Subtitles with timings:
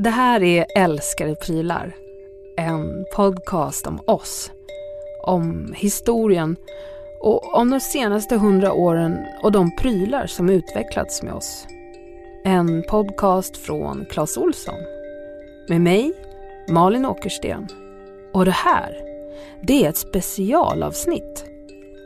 [0.00, 1.96] Det här är Älskade prylar.
[2.56, 4.50] En podcast om oss.
[5.22, 6.56] Om historien
[7.20, 11.66] och om de senaste hundra åren och de prylar som utvecklats med oss.
[12.44, 14.74] En podcast från Clas Olsson.
[15.68, 16.12] Med mig,
[16.68, 17.68] Malin Åkersten.
[18.32, 18.96] Och det här,
[19.62, 21.44] det är ett specialavsnitt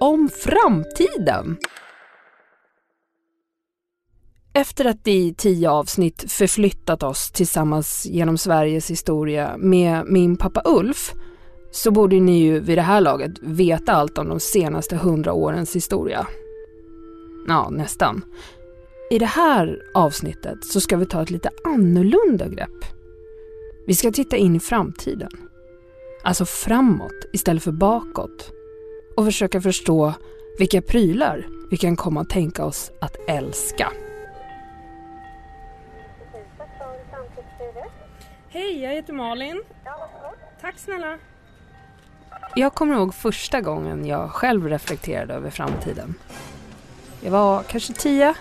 [0.01, 1.57] om framtiden.
[4.55, 11.13] Efter att i tio avsnitt förflyttat oss tillsammans genom Sveriges historia med min pappa Ulf
[11.71, 15.77] så borde ni ju vid det här laget veta allt om de senaste hundra årens
[15.77, 16.27] historia.
[17.49, 18.25] Ja, nästan.
[19.11, 22.85] I det här avsnittet så ska vi ta ett lite annorlunda grepp.
[23.87, 25.31] Vi ska titta in i framtiden.
[26.25, 28.53] Alltså framåt istället för bakåt.
[29.17, 30.15] Och försöka förstå
[30.59, 33.93] vilka prylar vi kan komma att tänka oss att älska.
[38.55, 39.63] Hej, jag heter Malin.
[40.61, 41.19] Tack snälla.
[42.55, 46.15] Jag kommer ihåg första gången jag själv reflekterade över framtiden.
[47.21, 48.35] Jag var kanske tio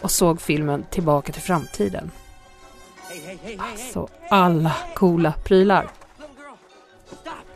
[0.00, 2.10] och såg filmen Tillbaka till framtiden.
[3.58, 5.88] Alltså, alla coola prylar.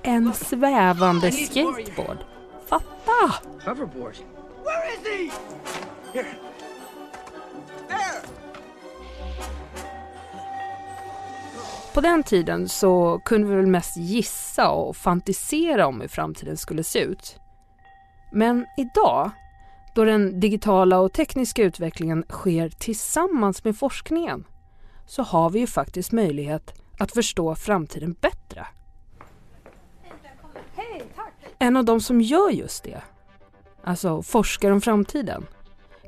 [0.03, 2.19] En svävande skateboard.
[2.67, 3.35] Fatta!
[11.99, 16.85] På den tiden så kunde vi väl mest gissa och fantisera om hur framtiden skulle
[16.85, 17.37] se ut.
[18.33, 19.31] Men idag,
[19.95, 24.45] då den digitala och tekniska utvecklingen sker tillsammans med forskningen,
[25.07, 28.67] så har vi ju faktiskt möjlighet att förstå framtiden bättre.
[31.59, 33.03] En av de som gör just det,
[33.85, 35.47] alltså forskar om framtiden,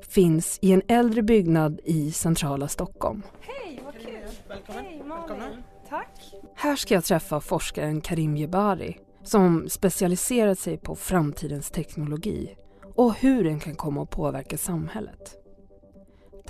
[0.09, 3.23] finns i en äldre byggnad i centrala Stockholm.
[3.41, 4.11] Hej, vad kul!
[4.49, 4.85] Välkommen.
[4.85, 5.63] Hej, Malin.
[5.91, 6.35] Tack.
[6.55, 12.57] Här ska jag träffa forskaren Karim Jebari som specialiserat sig på framtidens teknologi
[12.95, 15.35] och hur den kan komma att påverka samhället.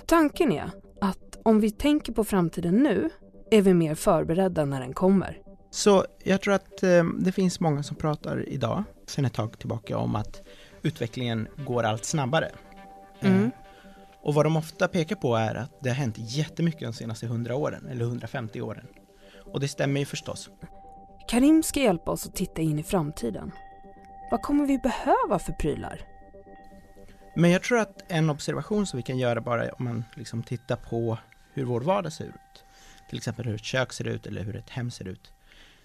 [0.05, 0.71] Tanken är
[1.01, 3.09] att om vi tänker på framtiden nu
[3.51, 5.37] är vi mer förberedda när den kommer.
[5.71, 9.97] Så jag tror att eh, det finns många som pratar idag, sen ett tag tillbaka,
[9.97, 10.41] om att
[10.81, 12.51] utvecklingen går allt snabbare.
[13.19, 13.43] Mm.
[13.43, 13.49] Eh,
[14.23, 17.55] och vad de ofta pekar på är att det har hänt jättemycket de senaste 100
[17.55, 18.87] åren, eller 150 åren.
[19.53, 20.49] Och det stämmer ju förstås.
[21.27, 23.51] Karim ska hjälpa oss att titta in i framtiden.
[24.31, 26.01] Vad kommer vi behöva för prylar?
[27.35, 30.75] Men jag tror att en observation som vi kan göra bara om man liksom tittar
[30.75, 31.17] på
[31.53, 32.63] hur vår vardag ser ut,
[33.09, 35.31] till exempel hur ett kök ser ut eller hur ett hem ser ut,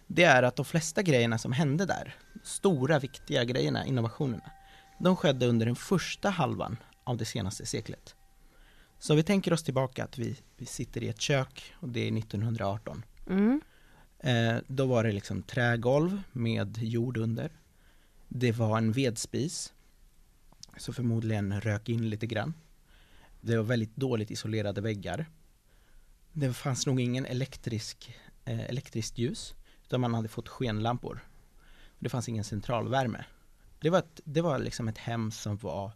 [0.06, 4.50] det är att de flesta grejerna som hände där, stora viktiga grejerna, innovationerna,
[4.98, 8.14] de skedde under den första halvan av det senaste seklet.
[8.98, 12.18] Så vi tänker oss tillbaka att vi, vi sitter i ett kök och det är
[12.18, 13.02] 1918.
[13.26, 13.60] Mm.
[14.18, 17.50] Eh, då var det liksom trägolv med jord under.
[18.28, 19.74] Det var en vedspis,
[20.76, 22.54] så förmodligen rök in lite grann.
[23.40, 25.26] Det var väldigt dåligt isolerade väggar.
[26.32, 29.54] Det fanns nog ingen elektrisk, eh, elektriskt ljus,
[29.84, 31.20] utan man hade fått skenlampor.
[31.98, 33.24] Det fanns ingen centralvärme.
[33.80, 35.92] Det var, ett, det var liksom ett hem som var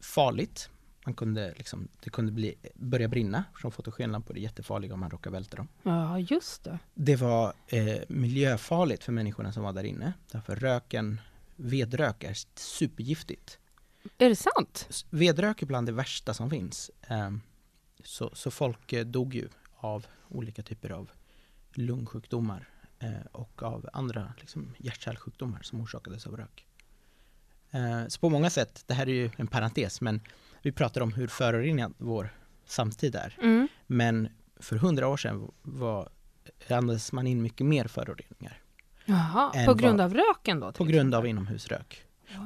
[0.00, 0.70] farligt.
[1.06, 5.30] Man kunde liksom, det kunde bli, börja brinna, från fotogenlampor är jättefarliga om man råkar
[5.30, 5.68] välta dem.
[5.82, 6.78] Ja, just det.
[6.94, 10.12] Det var eh, miljöfarligt för människorna som var där inne.
[10.32, 11.20] Därför röken,
[11.56, 13.58] vedrök är supergiftigt.
[14.18, 15.04] Är det sant?
[15.10, 16.90] Vedrök är bland det värsta som finns.
[17.08, 17.30] Eh,
[18.04, 21.10] så, så folk eh, dog ju av olika typer av
[21.74, 22.68] lungsjukdomar
[22.98, 26.66] eh, och av andra liksom, hjärt-kärlsjukdomar som orsakades av rök.
[27.70, 30.20] Eh, så på många sätt, det här är ju en parentes, men
[30.66, 32.34] vi pratar om hur förorenad vår
[32.66, 33.36] samtid är.
[33.42, 33.68] Mm.
[33.86, 34.28] Men
[34.60, 36.08] för hundra år sedan var,
[36.70, 38.58] andades man in mycket mer föroreningar.
[39.04, 40.72] Jaha, på grund vad- av röken då?
[40.72, 42.02] På grund av inomhusrök.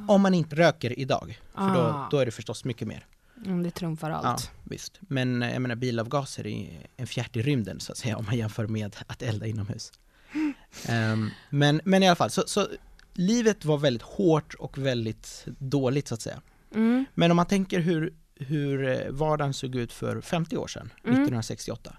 [0.08, 2.08] Om man inte röker idag, för då, Ah.
[2.10, 3.06] då är det förstås mycket mer.
[3.46, 4.44] Mm, det trumfar allt.
[4.44, 5.00] Ja, visst.
[5.00, 8.36] Men eh, jag menar bilavgaser är en fjärt i rymden så att säga om man
[8.36, 9.92] jämför med att elda inomhus.
[10.88, 12.68] Ehm, men, men i alla fall, så, så
[13.14, 16.40] livet var väldigt hårt och väldigt dåligt så att säga.
[16.74, 17.04] Mm.
[17.14, 21.14] Men om man tänker hur, hur eh, vardagen såg ut för 50 år sedan, Mm.
[21.14, 21.96] 1968,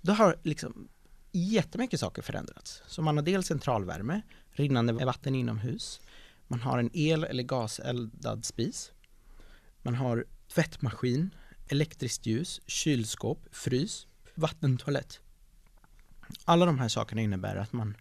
[0.00, 0.88] då har liksom
[1.32, 2.82] jättemycket saker förändrats.
[2.86, 4.20] Så man har dels centralvärme,
[4.50, 6.00] rinnande vatten inomhus,
[6.46, 8.92] man har en el eller gaseldad spis,
[9.82, 11.30] man har tvättmaskin,
[11.68, 15.20] elektriskt ljus, kylskåp, frys, vattentoalett.
[16.44, 17.96] Alla de här sakerna innebär att man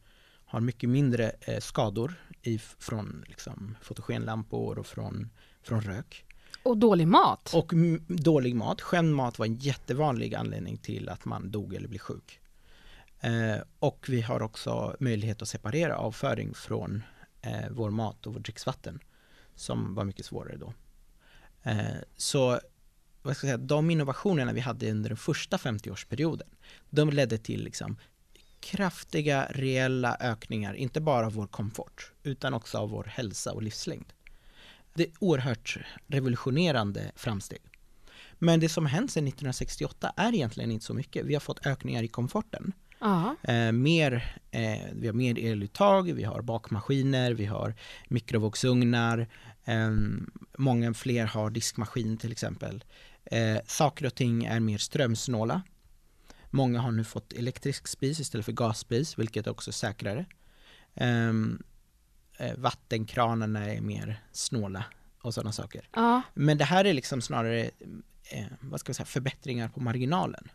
[0.45, 5.29] har mycket mindre eh, skador i, från liksom, fotogenlampor och från,
[5.67, 6.25] från rök.
[6.63, 7.53] Och dålig mat.
[7.53, 7.73] Och
[8.07, 8.81] dålig mat.
[8.81, 12.39] Skämd mat var en jättevanlig anledning till att man dog eller blev sjuk.
[13.19, 17.03] Eh, och vi har också möjlighet att separera avföring från
[17.41, 18.99] eh, vår mat och vårt dricksvatten
[19.55, 20.73] som var mycket svårare då.
[21.63, 22.59] Eh, så
[23.21, 26.47] vad ska jag säga, de innovationerna vi hade under den första 50-årsperioden,
[26.89, 27.97] de ledde till liksom
[28.59, 34.13] kraftiga reella ökningar, inte bara av vår komfort, utan också av vår hälsa och livslängd.
[34.97, 35.77] Det är oerhört
[36.07, 37.61] revolutionerande framsteg.
[38.33, 41.25] Men det som hänt sedan 1968 är egentligen inte så mycket.
[41.25, 42.73] Vi har fått ökningar i komforten.
[43.43, 47.75] Eh, mer, eh, vi har mer eluttag, vi har bakmaskiner, vi har
[48.07, 49.27] mikrovågsugnar,
[49.65, 49.91] eh,
[50.57, 52.83] många fler har diskmaskin till exempel.
[53.25, 55.61] Eh, saker och ting är mer strömsnåla.
[56.49, 60.25] Många har nu fått elektrisk spis istället för gasspis, vilket också är säkrare.
[60.95, 61.66] Ehm, eh,
[62.57, 64.83] vattenkranarna är mer snåla
[65.21, 65.89] och sådana saker.
[65.93, 66.21] Ja.
[66.33, 67.71] Men det här är liksom snarare
[68.31, 70.49] eh, vad ska vi säga, förbättringar på marginalen.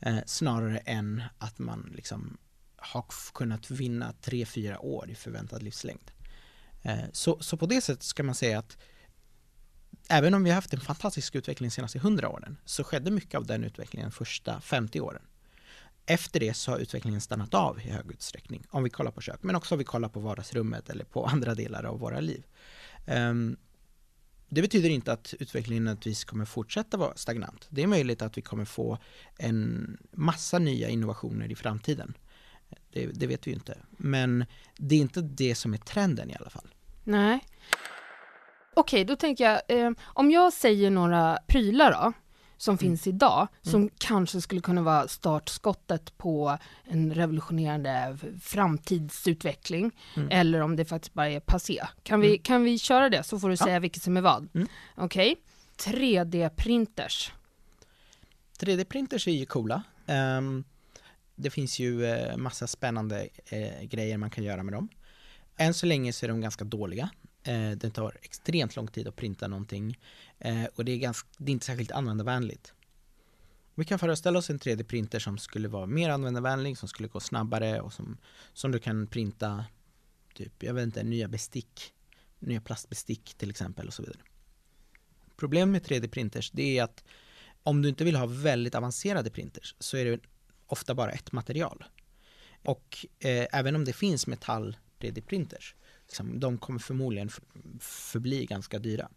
[0.00, 2.38] Eh, snarare än att man liksom
[2.76, 3.04] har
[3.34, 6.10] kunnat vinna 3-4 år i förväntad livslängd.
[6.82, 8.76] Eh, så, så på det sättet ska man säga att
[10.08, 13.34] även om vi har haft en fantastisk utveckling de senaste 100 åren så skedde mycket
[13.34, 15.22] av den utvecklingen de första 50 åren.
[16.06, 19.38] Efter det så har utvecklingen stannat av i hög utsträckning om vi kollar på kök,
[19.42, 22.46] men också om vi kollar på vardagsrummet eller på andra delar av våra liv.
[23.06, 23.56] Um,
[24.48, 27.66] det betyder inte att utvecklingen nödvändigtvis kommer fortsätta vara stagnant.
[27.70, 28.98] Det är möjligt att vi kommer få
[29.38, 32.16] en massa nya innovationer i framtiden.
[32.92, 33.78] Det, det vet vi ju inte.
[33.90, 34.44] Men
[34.76, 36.74] det är inte det som är trenden i alla fall.
[37.04, 37.40] Nej.
[38.74, 42.12] Okej, då tänker jag, eh, om jag säger några prylar då,
[42.56, 50.28] som finns idag, som kanske skulle kunna vara startskottet på en revolutionerande framtidsutveckling, Mm.
[50.32, 51.82] eller om det faktiskt bara är passé.
[52.02, 53.64] Kan vi, kan vi köra det, så får du Ja.
[53.64, 54.48] säga vilket som är vad?
[54.54, 54.68] Mm.
[54.94, 55.36] Okej.
[55.78, 57.32] 3D-printers.
[58.58, 59.82] 3D-printers är ju coola.
[60.06, 60.64] Ehm,
[61.34, 64.88] det finns ju eh, massa spännande eh, grejer man kan göra med dem.
[65.56, 67.10] Än så länge så är de ganska dåliga.
[67.46, 69.98] Eh, det tar extremt lång tid att printa någonting
[70.38, 72.72] eh, och det är, ganska, det är inte särskilt användarvänligt.
[73.74, 77.80] Vi kan föreställa oss en 3D-printer som skulle vara mer användarvänlig, som skulle gå snabbare
[77.80, 78.16] och som,
[78.52, 79.64] som du kan printa
[80.34, 81.94] typ, jag vet inte, nya bestick,
[82.38, 84.20] nya plastbestick till exempel och så vidare.
[85.36, 87.04] Problemet med 3D-printers det är att
[87.62, 90.20] om du inte vill ha väldigt avancerade printers så är det
[90.66, 91.84] ofta bara ett material.
[92.64, 95.74] Och eh, även om det finns metall 3D-printers,
[96.08, 97.42] liksom, de kommer förmodligen för,
[97.80, 99.08] förbli ganska dyra.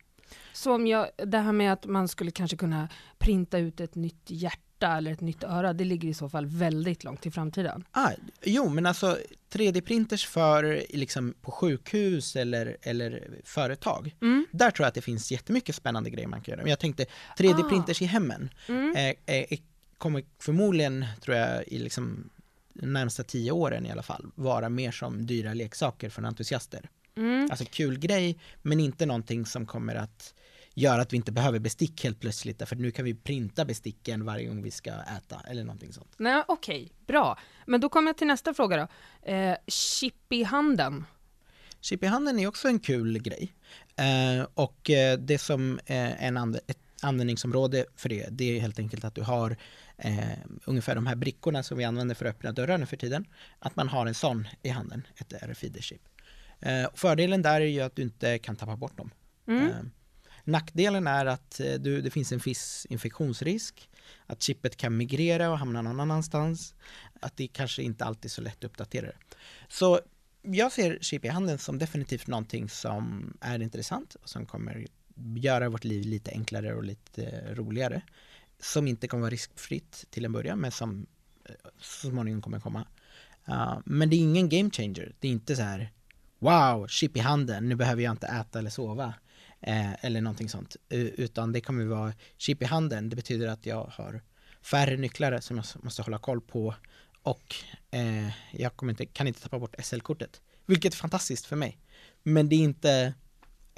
[0.53, 4.24] Så om jag, det här med att man skulle kanske kunna printa ut ett nytt
[4.27, 7.83] hjärta eller ett nytt öra, det ligger i så fall väldigt långt i framtiden.
[7.91, 8.12] Ah,
[8.44, 9.18] jo, men alltså
[9.53, 14.45] 3D-printers för liksom, på sjukhus eller, eller företag, Mm.
[14.51, 16.62] där tror jag att det finns jättemycket spännande grejer man kan göra.
[16.62, 17.06] Men jag tänkte
[17.38, 18.95] 3D-printers i hemmen Mm.
[19.25, 19.59] eh, eh,
[19.97, 22.30] kommer förmodligen, tror jag, i liksom
[22.81, 26.89] närmsta tio åren i alla fall, vara mer som dyra leksaker för entusiaster.
[27.17, 27.47] Mm.
[27.51, 30.33] Alltså kul grej, men inte någonting som kommer att
[30.73, 34.47] göra att vi inte behöver bestick helt plötsligt, för nu kan vi printa besticken varje
[34.47, 36.13] gång vi ska äta, eller någonting sånt.
[36.17, 37.39] Nej, okej, bra.
[37.65, 38.87] Men då kommer jag till nästa fråga då.
[39.31, 41.05] Eh, chip i handen.
[41.81, 43.53] Chip i handen är också en kul grej.
[43.95, 48.79] Eh, och eh, det som eh, en and ett användningsområde för det, det är helt
[48.79, 49.57] enkelt att du har
[49.97, 53.25] eh, ungefär de här brickorna som vi använder för att öppna dörrar nu för tiden.
[53.59, 56.01] Att man har en sån i handen, ett RFID-chip.
[56.59, 59.11] Eh, fördelen där är ju att du inte kan tappa bort dem.
[59.47, 59.68] Mm.
[59.68, 59.75] Eh,
[60.44, 63.89] nackdelen är att eh, du, det finns en viss infektionsrisk,
[64.25, 66.75] att chippet kan migrera och hamna någon annanstans,
[67.19, 69.18] att det kanske inte alltid är så lätt att uppdatera det.
[69.68, 69.99] Så
[70.41, 74.87] jag ser chip i handen som definitivt någonting som är intressant och som kommer
[75.35, 78.02] göra vårt liv lite enklare och lite eh, roligare.
[78.59, 81.06] Som inte kommer vara riskfritt till en början men som
[81.45, 82.88] eh, så småningom kommer komma.
[83.49, 85.16] Uh, men det är ingen game changer.
[85.19, 85.92] Det är inte så här
[86.40, 89.14] Wow, chip i handen, nu behöver jag inte äta eller sova.
[89.61, 90.76] Eh, eller någonting sånt.
[90.90, 93.09] Utan det kommer vara chip i handen.
[93.09, 94.21] Det betyder att jag har
[94.61, 96.76] färre nycklar som jag måste hålla koll på
[97.23, 97.56] och
[97.92, 100.42] eh, jag kommer inte, kan inte tappa bort SL-kortet.
[100.66, 101.78] Vilket är fantastiskt för mig.
[102.23, 103.14] Men det är inte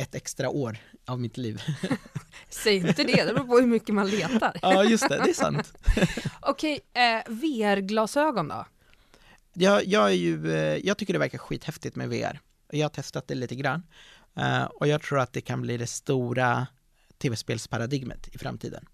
[0.01, 1.61] ett extra år av mitt liv.
[2.49, 4.59] Säg inte det, det beror på hur mycket man letar.
[4.61, 5.73] ja, just det, det är sant.
[6.41, 8.65] Okej, eh, VR-glasögon då?
[9.53, 12.39] Jag, jag, är ju, eh, jag tycker det verkar skithäftigt med VR.
[12.71, 13.83] Jag har testat det lite grann.
[14.35, 16.67] Eh, och jag tror att det kan bli det stora
[17.17, 18.85] tv-spelsparadigmet i framtiden.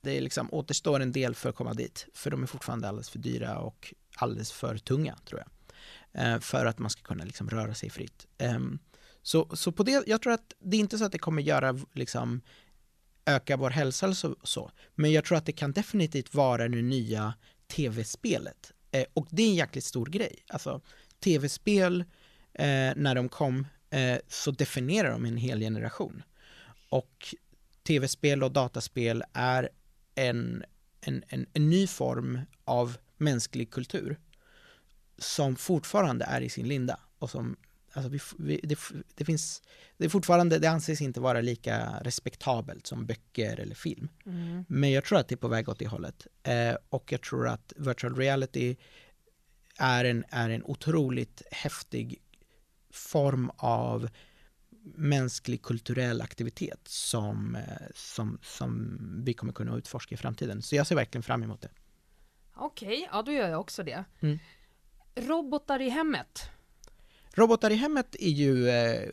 [0.00, 3.10] Det är liksom, återstår en del för att komma dit, för de är fortfarande alldeles
[3.10, 5.48] för dyra och alldeles för tunga, tror jag.
[6.22, 8.26] Eh, för att man ska kunna liksom röra sig fritt.
[9.22, 11.78] Så, så på det, jag tror att det är inte så att det kommer göra
[11.92, 12.40] liksom
[13.26, 14.70] öka vår hälsa eller så, så.
[14.94, 17.34] Men jag tror att det kan definitivt vara det nya
[17.66, 20.44] tv-spelet Eh, och det är en jäkligt stor grej.
[20.48, 20.80] Alltså,
[21.20, 22.00] tv-spel,
[22.54, 26.22] eh, när de kom, eh, så definierar de en hel generation.
[26.88, 27.34] Och
[27.82, 29.68] tv-spel och dataspel är
[30.14, 30.64] en,
[31.00, 34.18] en, en, en ny form av mänsklig kultur
[35.18, 37.56] som fortfarande är i sin linda och som
[37.92, 38.78] Alltså vi, vi, det,
[39.14, 39.62] det, finns,
[39.96, 44.08] det är fortfarande, det anses inte vara lika respektabelt som böcker eller film.
[44.26, 44.64] Mm.
[44.68, 46.26] Men jag tror att det är på väg åt det hållet.
[46.42, 48.76] Eh, och jag tror att virtual reality
[49.78, 52.22] är en, är en otroligt häftig
[52.90, 54.08] form av
[54.94, 60.62] mänsklig kulturell aktivitet som, eh, som, som vi kommer kunna utforska i framtiden.
[60.62, 61.70] Så jag ser verkligen fram emot det.
[62.54, 64.04] Okej, okay, ja då gör jag också det.
[64.20, 64.38] Mm.
[65.14, 66.50] Robotar i hemmet.
[67.34, 69.08] Robotar i hemmet är ju, eh,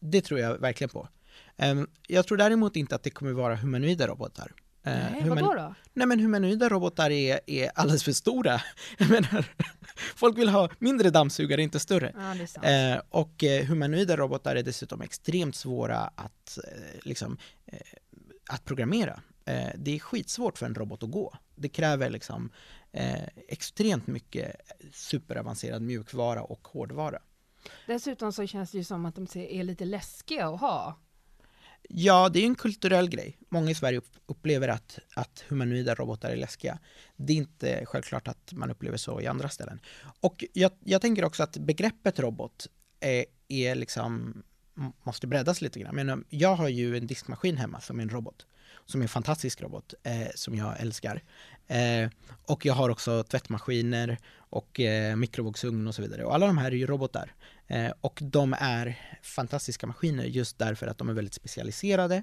[0.00, 1.08] det tror jag verkligen på.
[1.56, 4.52] Ehm, jag tror däremot inte att det kommer vara humanoida robotar.
[4.82, 5.74] Eh, Nej, Human vadå då?
[5.92, 8.62] Nej men humanoida robotar är, är alldeles för stora.
[8.98, 9.44] Jag menar,
[10.16, 12.14] folk vill ha mindre dammsugare, inte större.
[12.62, 16.58] Ja, eh, och eh, humanoida robotar är dessutom extremt svåra att,
[17.02, 17.38] liksom,
[18.50, 19.20] att programmera.
[19.44, 21.34] Eh, det är skitsvårt för en robot att gå.
[21.56, 22.50] Det kräver liksom
[23.48, 24.56] extremt mycket
[24.92, 27.18] superavancerad mjukvara och hårdvara.
[27.86, 30.98] Dessutom så känns det ju som att de är lite läskiga att ha.
[31.88, 33.38] Ja, det är en kulturell grej.
[33.48, 36.78] Många i Sverige upplever att, att humanoida robotar är läskiga.
[37.16, 39.80] Det är inte självklart att man upplever så i andra ställen.
[40.20, 42.66] Och jag, jag tänker också att begreppet robot
[43.00, 44.42] är, är liksom,
[45.02, 45.94] måste breddas lite grann.
[45.94, 48.46] Men um, jag har ju en diskmaskin hemma som är en robot.
[48.90, 51.22] Som är en fantastisk robot eh, som jag älskar.
[51.66, 52.10] Eh,
[52.46, 56.24] och jag har också tvättmaskiner och eh, mikrovågsugn och så vidare.
[56.24, 57.34] Och alla de här är ju robotar.
[57.66, 62.22] Eh, och de är fantastiska maskiner just därför att de är väldigt specialiserade.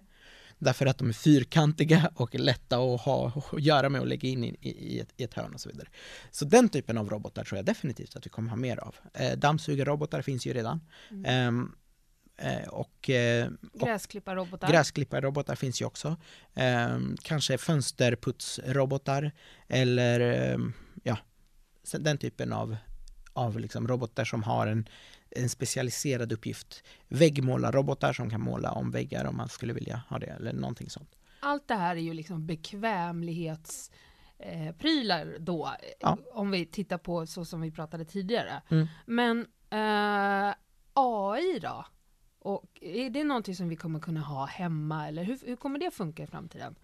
[0.59, 4.43] Därför att de är fyrkantiga och lätta att ha att göra med och lägga in
[4.43, 5.87] i, i, ett, i ett hörn och så vidare.
[6.31, 8.95] Så den typen av robotar tror jag definitivt att vi kommer ha mer av.
[9.13, 10.81] Eh, dammsugarrobotar finns ju redan.
[11.11, 11.71] Mm.
[12.37, 14.67] Ehm, eh, och, eh, gräsklipparrobotar.
[14.67, 16.15] Gräsklipparrobotar finns ju också.
[16.53, 19.31] Eh, kanske fönsterputsrobotar
[19.67, 20.57] eller eh,
[21.03, 21.17] ja,
[21.99, 22.77] den typen av,
[23.33, 24.89] av liksom robotar som har en,
[25.29, 26.83] en specialiserad uppgift.
[27.07, 31.15] Väggmålarrobotar som kan måla om väggar om man skulle vilja ha det eller någonting sånt.
[31.39, 36.17] Allt det här är ju liksom bekvämlighetsprylar eh, då, ja.
[36.33, 38.61] om vi tittar på så som vi pratade tidigare.
[38.69, 38.87] Mm.
[39.05, 39.39] Men
[39.69, 40.55] eh,
[40.93, 41.85] AI då?
[42.47, 45.91] Och är det någonting som vi kommer kunna ha hemma eller hur, hur kommer det
[45.91, 46.75] funka i framtiden?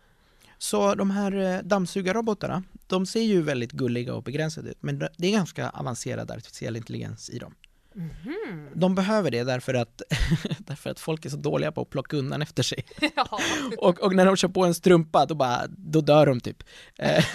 [0.58, 5.28] Så de här eh, dammsugarrobotarna, de ser ju väldigt gulliga och begränsade ut, men det
[5.28, 7.56] är ganska avancerad artificiell intelligens i dem.
[7.96, 8.70] Mm.
[8.76, 10.02] De behöver det därför att,
[10.58, 12.86] därför att folk är så dåliga på att plocka undan efter sig.
[13.16, 13.40] Ja.
[13.78, 16.64] och, och, när de kör på en strumpa, då, bara, då dör de typ.
[16.96, 17.26] Eh,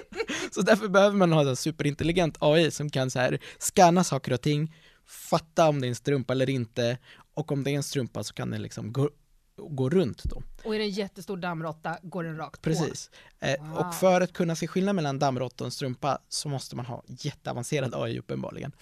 [0.50, 4.40] så därför behöver man ha en superintelligent AI som kan så här scanna saker och
[4.40, 4.74] ting,
[5.06, 6.98] fatta om det är en strumpa eller inte,
[7.34, 9.10] och om det är en strumpa så kan den liksom gå,
[9.56, 10.42] gå runt då.
[10.64, 12.70] Och är det en jättestor dammråtta går den rakt på?
[12.70, 13.10] Precis.
[13.40, 13.78] Eh, wow.
[13.78, 17.02] Och för att kunna se skillnad mellan dammråtta och en strumpa så måste man ha
[17.06, 18.72] jätteavancerad AI uppenbarligen.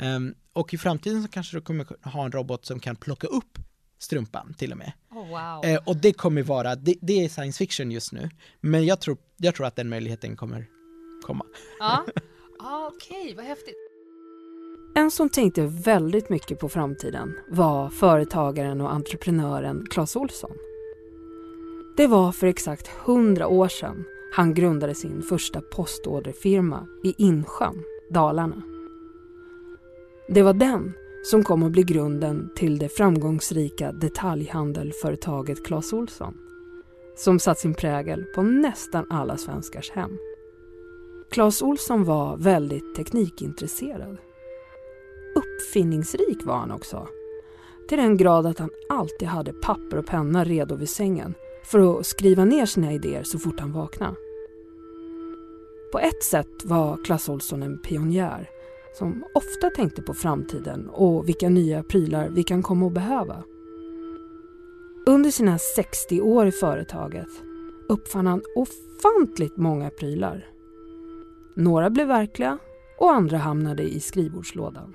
[0.00, 3.58] Um, och i framtiden så kanske du kommer ha en robot som kan plocka upp
[3.98, 4.92] strumpan till och med.
[5.10, 5.64] Oh, wow.
[5.64, 9.18] eh, och det kommer vara, det, det, är science fiction just nu, men jag tror,
[9.36, 10.66] jag tror att den möjligheten kommer
[11.22, 11.44] komma.
[11.78, 12.06] Ja,
[12.58, 13.87] ah, okej, okay, vad häftigt.
[14.98, 20.56] En som tänkte väldigt mycket på framtiden var företagaren och entreprenören Clas Olsson.
[21.96, 28.62] Det var för exakt hundra år sedan han grundade sin första postorderfirma i Insjön, Dalarna.
[30.28, 30.92] Det var den
[31.24, 36.34] som kom att bli grunden till det framgångsrika detaljhandelföretaget Clas Olsson
[37.16, 40.18] som satt sin prägel på nästan alla svenskars hem.
[41.30, 44.18] Clas Olsson var väldigt teknikintresserad.
[45.34, 47.08] Uppfinningsrik var han också.
[47.88, 52.06] Till den grad att han alltid hade papper och penna redo vid sängen för att
[52.06, 54.14] skriva ner sina idéer så fort han vaknade.
[55.92, 58.50] På ett sätt var Clas Olsson en pionjär
[58.98, 63.42] som ofta tänkte på framtiden och vilka nya prylar vi kan komma att behöva.
[65.06, 67.28] Under sina 60 år i företaget
[67.88, 70.46] uppfann han ofantligt många prylar.
[71.54, 72.58] Några blev verkliga
[72.98, 74.94] och andra hamnade i skrivbordslådan.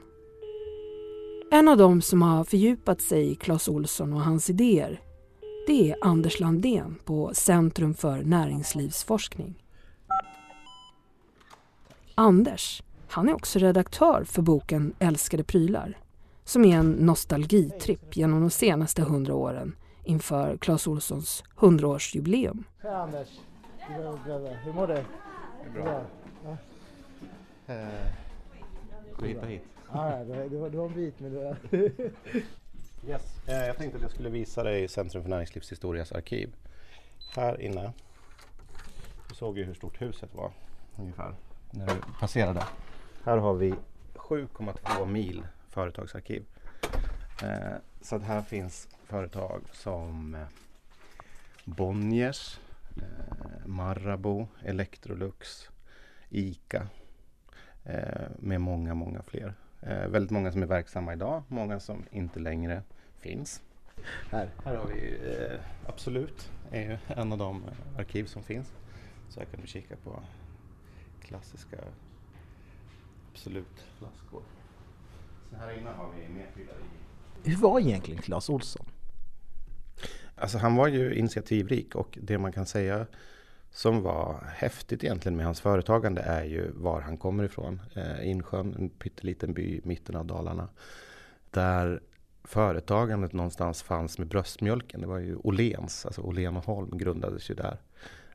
[1.53, 5.01] En av dem som har fördjupat sig i Clas Olsson och hans idéer
[5.67, 9.63] det är Anders Landén på Centrum för näringslivsforskning.
[12.15, 15.97] Anders han är också redaktör för boken Älskade prylar
[16.43, 22.63] som är en nostalgitripp genom de senaste hundra åren inför Clas Ohlsons hundraårsjubileum.
[22.79, 23.27] Hej Anders!
[24.63, 25.03] Hur mår du?
[25.73, 26.01] Bra.
[29.15, 29.72] Ska hitta hit?
[29.95, 31.57] Ah, det, var, det var en bit men det var...
[33.07, 33.47] Yes.
[33.47, 36.55] Eh, jag tänkte att jag skulle visa dig Centrum för näringslivshistorias arkiv.
[37.35, 37.93] Här inne.
[39.29, 40.51] Du såg ju hur stort huset var
[40.99, 41.35] ungefär
[41.71, 42.63] när du passerade.
[43.23, 43.73] Här har vi
[44.13, 46.45] 7,2 mil företagsarkiv.
[47.43, 50.47] Eh, så att här finns företag som eh,
[51.65, 52.59] Bonniers,
[52.97, 55.69] eh, Marabou, Electrolux,
[56.29, 56.87] ICA
[57.83, 59.53] eh, med många, många fler.
[59.87, 62.83] Eh, väldigt många som är verksamma idag, många som inte längre
[63.17, 63.61] finns.
[64.31, 67.63] Här, här har vi eh, Absolut, är ju en av de
[67.97, 68.73] arkiv som finns.
[69.29, 70.19] Så här kan du kika på
[71.21, 71.77] klassiska
[73.31, 74.41] Absolut-flaskor.
[75.49, 77.49] Så här inne har vi medfyllare i.
[77.49, 78.85] Hur var egentligen Clas Olsson?
[80.35, 83.07] Alltså han var ju initiativrik och det man kan säga
[83.73, 87.81] som var häftigt egentligen med hans företagande är ju var han kommer ifrån.
[87.95, 90.69] Eh, Insjön, en pytteliten by i mitten av Dalarna.
[91.51, 92.01] Där
[92.43, 95.01] företagandet någonstans fanns med bröstmjölken.
[95.01, 97.77] Det var ju Åhléns, alltså Åhlén och Holm grundades ju där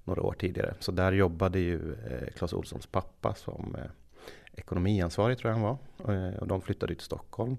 [0.05, 0.75] några år tidigare.
[0.81, 3.91] Så där jobbade ju eh, Clas Olssons pappa som eh,
[4.53, 6.15] ekonomiansvarig tror jag han var.
[6.15, 7.57] Eh, och de flyttade till Stockholm.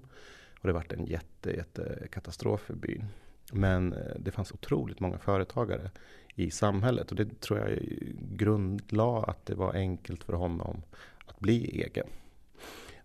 [0.60, 3.04] Och det vart en jätte, jätte katastrof för byn.
[3.50, 5.90] Men eh, det fanns otroligt många företagare
[6.34, 7.78] i samhället och det tror jag
[8.16, 10.82] grundlade att det var enkelt för honom
[11.26, 12.06] att bli egen.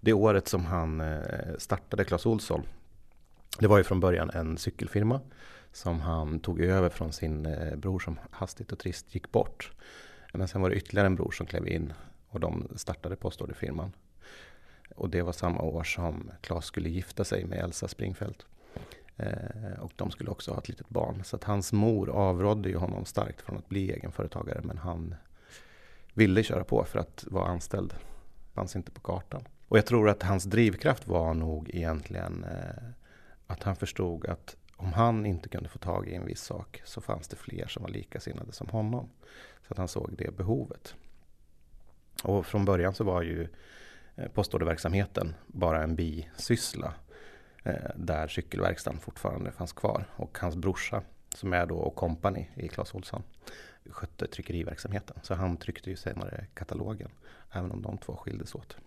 [0.02, 2.62] Det året som han eh, startade Clas Olsson,
[3.60, 5.22] det var ju från början en cykelfirma
[5.72, 9.72] som han tog över från sin eh, bror som hastigt och trist gick bort.
[10.34, 11.94] Men sen var det ytterligare en bror som klev in
[12.30, 13.92] och de startade postorderfirman.
[14.96, 18.46] Och det var samma år som Claes skulle gifta sig med Elsa Springfeldt.
[19.17, 21.24] Eh, och de skulle också ha ett litet barn.
[21.24, 24.62] Så att hans mor avrådde ju honom starkt från att bli egenföretagare.
[24.63, 25.15] Men han
[26.13, 27.93] ville köra på för att vara anställd.
[28.53, 29.48] Fanns inte på kartan.
[29.67, 32.84] Och jag tror att hans drivkraft var nog egentligen eh,
[33.47, 37.01] att han förstod att om han inte kunde få tag i en viss sak så
[37.01, 39.10] fanns det fler som var likasinnade som honom.
[39.67, 40.95] Så att han såg det behovet.
[42.23, 43.47] Och från början så var ju
[44.15, 46.93] eh, postorderverksamheten bara en bisyssla
[47.65, 50.06] Eh, där cykelverkstaden fortfarande fanns kvar.
[50.15, 51.01] Och hans brorsa,
[51.36, 53.23] som är då och kompani i Clas Ohlson,
[53.89, 55.19] skötte tryckeriverksamheten.
[55.23, 57.10] Så han tryckte ju senare katalogen,
[57.51, 58.78] även om de två skildes åt.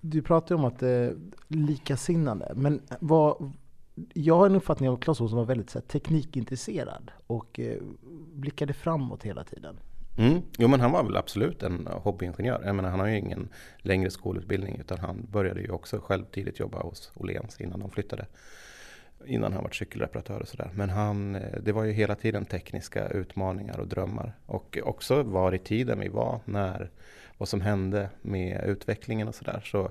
[0.00, 1.16] Du pratar ju om att det är
[1.48, 3.52] likasinnade, men vad,
[4.14, 7.82] jag har en uppfattning av att Clas Ohlson var väldigt så här, teknikintresserad och eh,
[8.34, 9.76] blickade framåt hela tiden.
[10.18, 10.42] Mm.
[10.58, 12.62] Jo men han var väl absolut en hobbyingenjör.
[12.64, 16.58] Jag menar, han har ju ingen längre skolutbildning utan han började ju också själv tidigt
[16.58, 18.26] jobba hos Åhléns innan de flyttade.
[19.26, 20.70] Innan han var cykelreparatör och sådär.
[20.74, 24.32] Men han, eh, det var ju hela tiden tekniska utmaningar och drömmar.
[24.46, 26.90] Och också var i tiden vi var när
[27.38, 29.62] vad som hände med utvecklingen och sådär.
[29.64, 29.90] Så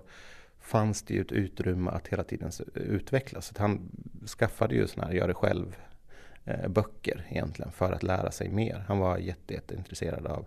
[0.59, 3.45] fanns det ju ett utrymme att hela tiden utvecklas.
[3.45, 3.91] Så han
[4.39, 5.75] skaffade ju sådana här gör det själv
[6.47, 8.83] Eh, böcker egentligen för att lära sig mer.
[8.87, 10.45] Han var jätte, jätteintresserad av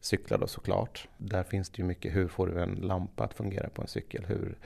[0.00, 1.08] cyklar då såklart.
[1.16, 4.24] Där finns det ju mycket, hur får du en lampa att fungera på en cykel?
[4.26, 4.58] Hur,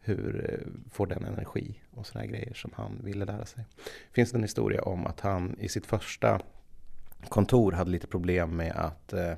[0.00, 1.80] hur eh, får den energi?
[1.90, 3.64] Och sådana grejer som han ville lära sig.
[4.12, 6.40] Finns det en historia om att han i sitt första
[7.28, 9.34] kontor hade lite problem med att eh,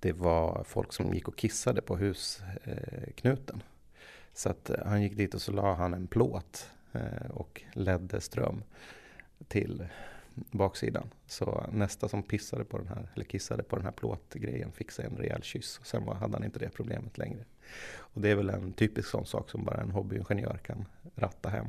[0.00, 3.56] det var folk som gick och kissade på husknuten.
[3.56, 3.62] Eh,
[4.34, 8.20] så att eh, han gick dit och så la han en plåt eh, och ledde
[8.20, 8.62] ström
[9.48, 9.86] till
[10.34, 11.10] baksidan.
[11.26, 15.06] Så nästa som pissade på den här, eller kissade på den här plåtgrejen fick sig
[15.06, 15.78] en rejäl kyss.
[15.78, 17.44] Och sen hade han inte det problemet längre.
[17.96, 21.66] Och det är väl en typisk sån sak som bara en hobbyingenjör kan ratta hem.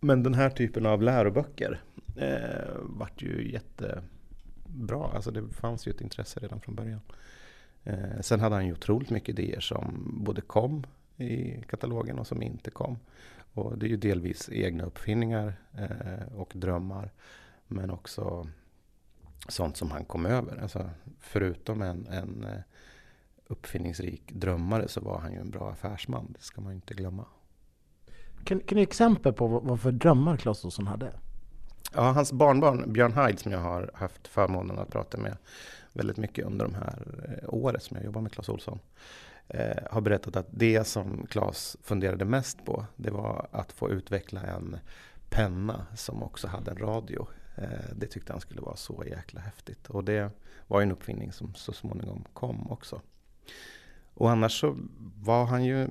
[0.00, 1.80] Men den här typen av läroböcker
[2.16, 5.10] eh, vart ju jättebra.
[5.14, 7.00] Alltså det fanns ju ett intresse redan från början.
[7.84, 12.42] Eh, sen hade han ju otroligt mycket idéer som både kom i katalogen och som
[12.42, 12.98] inte kom.
[13.58, 17.12] Och det är ju delvis egna uppfinningar eh, och drömmar.
[17.66, 18.48] Men också
[19.48, 20.62] sånt som han kom över.
[20.62, 20.90] Alltså,
[21.20, 22.60] förutom en, en eh,
[23.46, 26.34] uppfinningsrik drömmare så var han ju en bra affärsman.
[26.38, 27.24] Det ska man ju inte glömma.
[28.44, 31.12] Kan, kan du ge exempel på vad, vad för drömmar Claes Olsson hade?
[31.94, 35.36] Ja, hans barnbarn Björn Heid som jag har haft förmånen att prata med
[35.92, 38.78] väldigt mycket under de här eh, åren som jag jobbar med Claes Olsson
[39.48, 44.42] eh, har berättat att det som Claes funderade mest på det var att få utveckla
[44.42, 44.78] en
[45.30, 47.28] penna som också hade en radio.
[47.56, 50.30] Eh, det tyckte han skulle vara så jäkla häftigt och det
[50.66, 53.00] var en uppfinning som så småningom kom också.
[54.14, 54.76] Och annars så
[55.22, 55.88] var han ju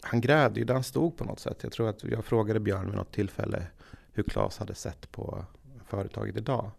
[0.00, 1.62] han grävde ju där han stod på något sätt.
[1.62, 3.66] Jag tror att jag frågade Björn vid något tillfälle
[4.12, 5.44] hur Claes hade sett på
[5.86, 6.70] företaget idag.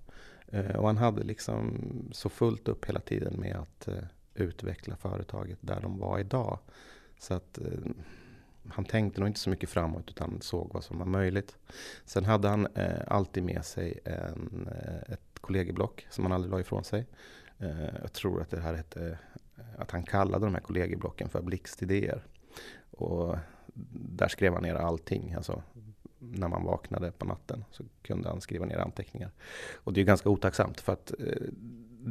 [0.47, 1.79] Eh, och han hade liksom
[2.11, 4.03] så fullt upp hela tiden med att eh,
[4.39, 6.59] utveckla företaget där de var idag.
[7.19, 7.91] Så att eh,
[8.69, 11.57] han tänkte nog inte så mycket framåt utan såg vad som var möjligt.
[12.05, 16.59] Sen hade han eh, alltid med sig en, eh, ett kollegieblock som han aldrig la
[16.59, 17.05] ifrån sig.
[17.57, 19.17] Eh, jag tror att det här hette,
[19.57, 22.23] eh, att han kallade de här kollegieblocken för blixtidéer.
[22.91, 23.37] Och
[23.91, 25.33] där skrev han ner allting.
[25.33, 25.63] Alltså,
[26.19, 29.31] när man vaknade på natten så kunde han skriva ner anteckningar.
[29.75, 31.47] Och det är ganska otacksamt för att eh,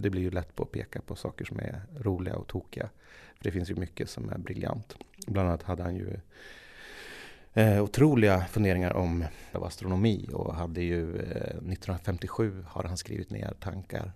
[0.02, 2.88] det blir ju lätt på att peka på saker som är roliga och tokiga.
[3.36, 4.96] För det finns ju mycket som är briljant.
[5.26, 6.16] Bland annat hade han ju
[7.52, 14.12] eh, otroliga funderingar om astronomi och hade ju eh, 1957 har han skrivit ner tankar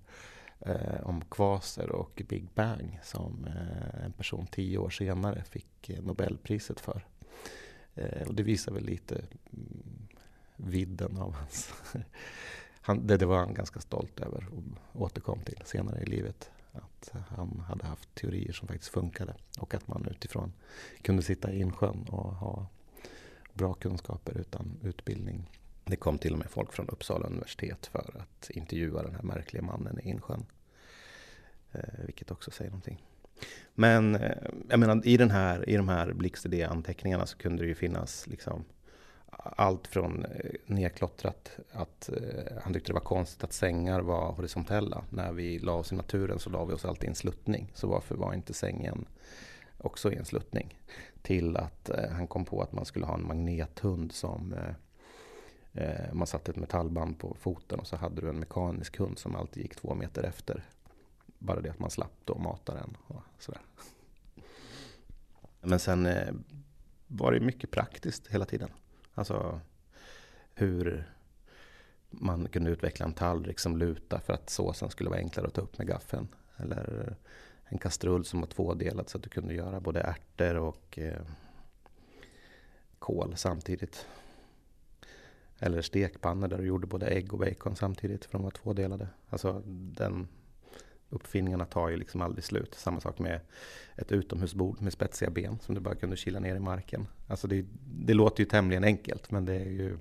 [0.60, 6.02] eh, om kvaser och Big Bang som eh, en person tio år senare fick eh,
[6.02, 7.04] Nobelpriset för.
[7.94, 9.14] Eh, och det visar väl lite
[9.52, 10.08] mm,
[10.56, 11.72] vidden av hans...
[12.80, 14.62] han, det, det var han ganska stolt över och
[15.02, 16.50] återkom till senare i livet.
[16.72, 20.52] Att han hade haft teorier som faktiskt funkade och att man utifrån
[21.02, 22.66] kunde sitta i insjön och ha
[23.52, 25.50] bra kunskaper utan utbildning.
[25.84, 29.62] Det kom till och med folk från Uppsala universitet för att intervjua den här märkliga
[29.62, 30.46] mannen i insjön.
[31.72, 33.04] Eh, vilket också säger någonting.
[33.74, 34.36] Men eh,
[34.68, 38.64] jag menar, i, den här, i de här blixtidéanteckningarna så kunde det ju finnas liksom
[39.42, 45.04] allt från eh, nedklottrat att eh, han tyckte det var konstigt att sängar var horisontella.
[45.10, 47.72] När vi la oss i naturen så la vi oss alltid i en sluttning.
[47.74, 49.06] Så varför var inte sängen
[49.78, 50.78] också i en sluttning?
[51.22, 54.54] Till att eh, han kom på att man skulle ha en magnethund som
[56.12, 59.62] man satte ett metallband på foten och så hade du en mekanisk hund som alltid
[59.62, 60.64] gick två meter efter
[61.38, 63.60] bara det att man slapp då mata den och sådär.
[65.60, 66.08] Men sen
[67.06, 68.70] var det mycket praktiskt hela tiden.
[69.14, 69.60] Alltså
[70.54, 71.10] hur
[72.10, 75.60] man kunde utveckla en tallrik som luta för att såsen skulle vara enklare att ta
[75.60, 76.28] upp med gaffeln.
[76.56, 77.16] Eller
[77.64, 81.22] en kastrull som var tvådelad så att du kunde göra både ärtor och eh,
[82.98, 84.06] kål samtidigt.
[85.58, 89.08] Eller stekpannor där du gjorde både ägg och bacon samtidigt för de var tvådelade.
[89.28, 90.28] Alltså den
[91.10, 92.74] uppfinningarna tar ju liksom aldrig slut.
[92.74, 93.40] Samma sak med
[93.96, 97.06] ett utomhusbord med spetsiga ben som du bara kunde kila ner i marken.
[97.28, 99.98] Alltså det, det låter ju tämligen enkelt men det är ju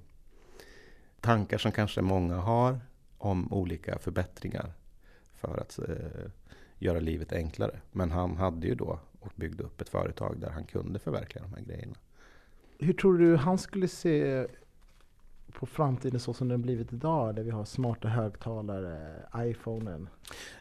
[1.22, 2.80] tankar som kanske många har
[3.18, 4.74] om olika förbättringar
[5.36, 6.32] för att eh,
[6.78, 7.80] göra livet enklare.
[7.92, 11.54] Men han hade ju då och byggde upp ett företag där han kunde förverkliga de
[11.54, 11.96] här grejerna.
[12.80, 14.48] Hur tror du han skulle se
[15.54, 20.10] på framtiden så som den blivit idag, där vi har smarta högtalare, iPhonen?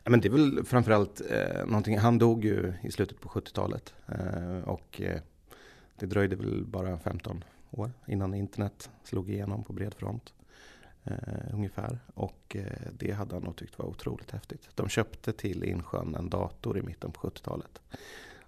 [0.04, 3.94] Ja, men det är väl framförallt eh, någonting, han dog ju i slutet på 70-talet
[4.06, 5.20] eh, och eh,
[5.98, 10.32] det dröjde väl bara 15 år innan internet slog igenom på bred front.
[11.04, 11.98] Eh, ungefär.
[12.14, 14.68] Och eh, det hade han nog tyckt var otroligt häftigt.
[14.74, 17.80] De köpte till Insjön en dator i mitten på 70-talet.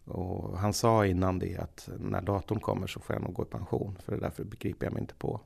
[0.05, 3.46] Och han sa innan det att när datorn kommer så får jag nog gå i
[3.46, 3.98] pension.
[4.05, 5.40] För det därför begriper jag mig inte på.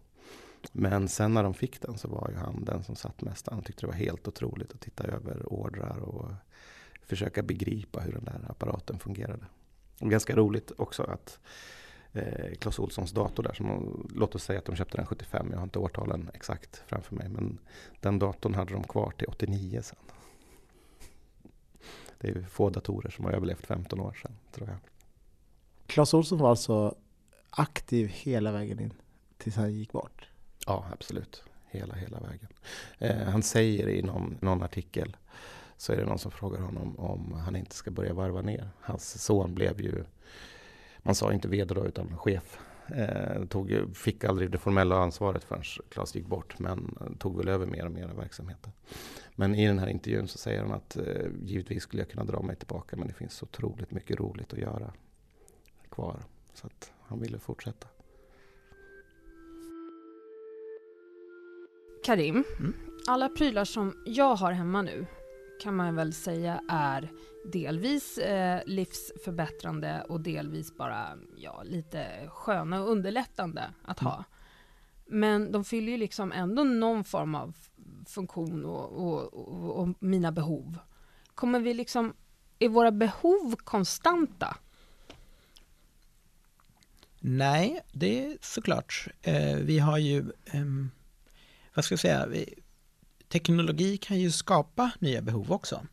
[0.72, 3.48] Men sen när de fick den så var ju han den som satt mest.
[3.48, 6.31] Han tyckte det var helt otroligt att titta över ordrar och
[7.03, 9.46] försöka begripa hur den där apparaten fungerade.
[10.00, 11.38] Och ganska roligt också att
[12.12, 15.59] eh, Clas Ohlsons dator där, som, låt oss säga att de köpte den 75, jag
[15.59, 17.59] har inte årtalen exakt framför mig, men
[18.00, 19.98] den datorn hade de kvar till 89 sen.
[22.18, 24.79] Det är få datorer som har överlevt 15 år sedan, tror jag.
[25.87, 26.94] Clas Ohlson var alltså
[27.50, 28.92] aktiv hela vägen in
[29.38, 30.29] tills han gick bort?
[30.66, 31.42] Ja, absolut.
[31.70, 32.48] Hela, hela vägen.
[32.98, 35.16] Eh, han säger i någon, någon artikel
[35.77, 38.68] så är det någon som frågar honom om han inte ska börja varva ner.
[38.81, 40.05] Hans son blev ju,
[41.03, 42.59] man sa inte vd då utan chef.
[42.87, 47.66] Eh, tog, fick aldrig det formella ansvaret förrän Claes gick bort men tog väl över
[47.66, 48.72] mer och mer av verksamheten.
[49.35, 52.42] Men i den här intervjun så säger han att eh, givetvis skulle jag kunna dra
[52.42, 54.92] mig tillbaka men det finns så otroligt mycket roligt att göra
[55.88, 56.24] kvar.
[56.55, 57.88] Så att han ville fortsätta.
[62.05, 62.75] Karim, mm.
[63.07, 65.07] alla prylar som jag har hemma nu
[65.61, 67.11] kan man väl säga är
[67.53, 74.12] delvis eh, livsförbättrande och delvis bara ja, lite sköna och underlättande att mm.
[74.12, 74.25] ha.
[75.07, 77.57] Men de fyller ju liksom ändå någon form av
[78.07, 80.79] funktion och, och, och, och, mina behov.
[81.35, 82.14] Kommer vi liksom,
[82.59, 84.57] är våra behov konstanta?
[87.21, 89.09] Nej, det är såklart.
[89.23, 90.64] Eh, vi har ju eh,
[91.75, 92.29] vad ska jag säga,
[93.29, 95.87] teknologi kan ju skapa nya behov också.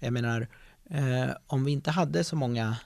[0.00, 0.48] Jag menar,
[0.90, 2.76] eh, om vi inte hade så många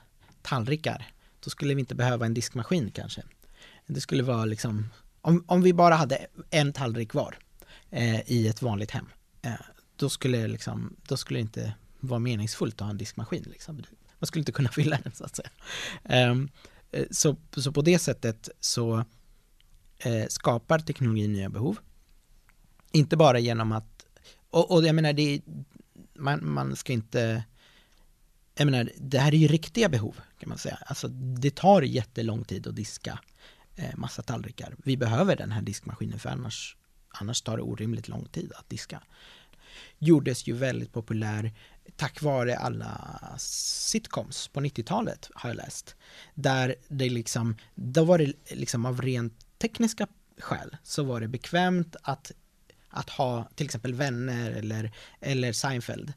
[0.41, 1.07] tallrikar,
[1.39, 3.23] då skulle vi inte behöva en diskmaskin kanske.
[3.87, 4.89] Det skulle vara liksom,
[5.21, 7.37] om, om vi bara hade en tallrik var
[7.89, 9.05] eh, i ett vanligt hem,
[9.41, 9.53] eh,
[9.95, 13.45] då skulle liksom, då skulle det inte vara meningsfullt att ha en diskmaskin.
[13.51, 13.83] Liksom.
[14.19, 15.49] Man skulle inte kunna fylla den så att säga.
[16.03, 16.49] Ehm,
[16.91, 19.05] eh, så, så på det sättet så
[19.97, 21.77] eh, skapar teknologin nya behov.
[22.91, 24.05] Inte bara genom att,
[24.49, 25.41] och, och jag menar det,
[26.13, 27.43] man, man ska inte,
[28.55, 30.77] jag menar det här är ju riktiga behov kan man säga.
[30.85, 33.19] Alltså det tar jättelång tid att diska
[33.75, 34.75] eh, massa tallrikar.
[34.77, 36.77] Vi behöver den här diskmaskinen för annars,
[37.09, 39.01] annars tar det orimligt lång tid att diska.
[39.99, 41.51] Gjordes ju väldigt populär
[41.95, 45.95] tack vare alla sitcoms på 90-talet har jag läst.
[46.33, 51.95] Där det liksom, då var det liksom av rent tekniska skäl så var det bekvämt
[52.01, 52.31] att,
[52.91, 56.13] att ha till exempel vänner eller, eller Seinfeld.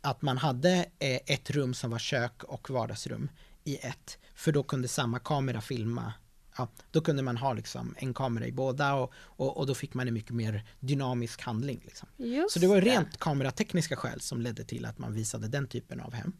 [0.00, 3.28] Att man hade eh, ett rum som var kök och vardagsrum
[3.64, 4.18] i ett.
[4.34, 6.12] För då kunde samma kamera filma
[6.58, 9.94] ja, då kunde man ha liksom en kamera i båda och, och, och då fick
[9.94, 11.80] man en mycket mer dynamisk handling.
[11.84, 12.08] Liksom.
[12.50, 13.18] Så det var rent det.
[13.18, 16.32] kameratekniska skäl som ledde till att man visade den typen av hem.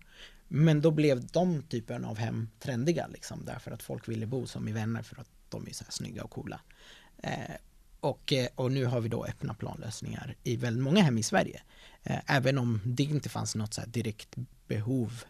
[0.48, 4.68] Men då blev de typen av hem trendiga liksom, därför att folk ville bo som
[4.68, 6.60] i vänner för att de är så här snygga och coola.
[7.22, 7.54] Eh,
[8.00, 11.62] och, eh, och nu har vi då öppna planlösningar i väldigt många hem i Sverige.
[12.02, 14.34] Eh, även om det inte fanns något så direkt
[14.66, 15.24] behov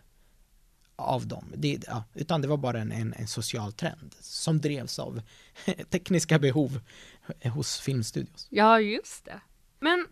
[0.96, 1.52] av dem.
[1.57, 5.22] Det, ja, utan det var bara en, en, en, social trend som drevs av
[5.90, 6.81] tekniska behov
[7.44, 8.46] hos filmstudios.
[8.50, 9.40] Ja, just det.
[9.81, 10.07] Men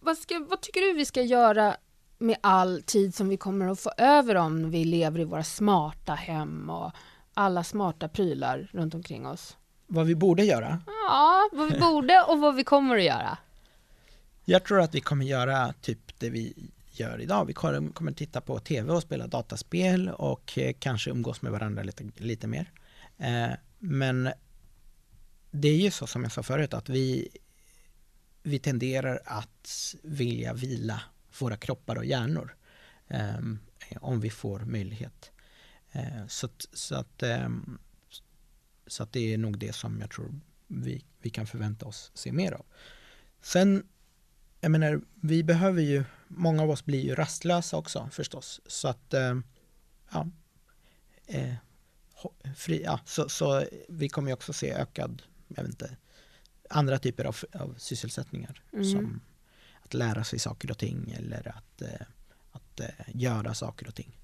[0.00, 1.76] vad, ska, vad tycker du vi ska göra
[2.18, 6.14] med all tid som vi kommer att få över om vi lever i våra smarta
[6.14, 6.92] hem och
[7.34, 9.56] alla smarta prylar runt omkring oss?
[9.92, 10.82] Vad vi borde göra?
[10.86, 13.38] Ja, vad vi borde och vad vi kommer att göra.
[14.44, 17.44] Jag tror att vi kommer göra typ det vi gör idag.
[17.44, 22.04] Vi kommer titta på tv och spela dataspel och eh, kanske umgås med varandra lite,
[22.16, 22.72] lite mer.
[23.18, 24.30] Eh, men
[25.50, 27.28] det är ju så som jag sa förut att vi,
[28.42, 31.02] vi tenderar att vilja vila
[31.40, 32.56] våra kroppar och hjärnor
[33.08, 33.58] ehm,
[34.00, 35.30] om vi får möjlighet.
[35.92, 37.22] Eh, så att, så, att,
[38.90, 42.32] så att det är nog det som jag tror vi, vi kan förvänta oss se
[42.32, 42.66] mer av.
[43.40, 43.86] Sen,
[44.60, 48.60] jag menar, vi behöver ju många av oss blir ju rastlösa också förstås.
[48.66, 49.38] Så att, eh,
[50.12, 50.28] ja,
[51.26, 51.54] eh,
[52.56, 55.96] fri, ja så, så, vi kommer ju också se ökad, jag vet inte,
[56.70, 58.62] andra typer av, av sysselsättningar.
[58.72, 58.84] Mm.
[58.84, 59.20] Som
[59.82, 62.06] att lära sig saker och ting eller att, eh,
[62.52, 64.16] att göra saker och ting.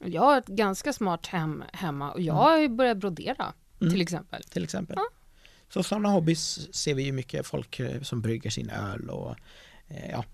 [0.00, 2.44] Jag har ett ganska smart hem hemma och jag mm.
[2.44, 3.92] har ju börjat brodera mm.
[3.92, 4.42] till exempel.
[4.42, 4.96] Till exempel.
[4.96, 5.08] Ja.
[5.68, 9.36] Så sådana hobbys ser vi ju mycket folk som brygger sin öl och
[10.10, 10.24] ja,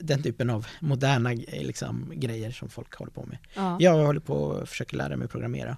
[0.00, 3.38] den typen av moderna liksom, grejer som folk håller på med.
[3.54, 3.76] Ja.
[3.80, 5.76] Jag håller på och försöker lära mig programmera.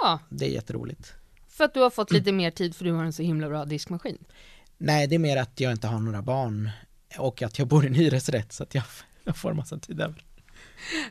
[0.00, 0.18] Ja.
[0.28, 1.12] Det är jätteroligt.
[1.48, 3.64] För att du har fått lite mer tid för du har en så himla bra
[3.64, 4.18] diskmaskin?
[4.78, 6.70] Nej, det är mer att jag inte har några barn
[7.18, 8.84] och att jag bor i en hyresrätt så att jag,
[9.24, 10.24] jag får massa tid över.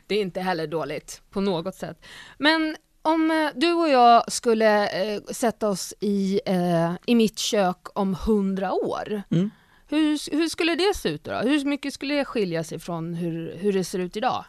[0.06, 2.04] Det är inte heller dåligt på något sätt.
[2.38, 7.98] Men om eh, du och jag skulle eh, sätta oss i, eh, i mitt kök
[7.98, 9.50] om hundra år, mm.
[9.90, 11.34] Hur, hur skulle det se ut då?
[11.34, 14.44] Hur mycket skulle det skilja sig från hur, hur det ser ut idag?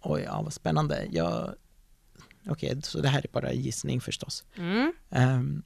[0.00, 1.06] Oj, ja vad spännande.
[1.10, 1.54] Jag...
[2.48, 4.44] Okej, okay, så det här är bara gissning förstås.
[4.56, 4.92] Mm.
[5.08, 5.62] Um,